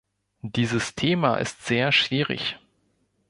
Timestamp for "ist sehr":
1.37-1.91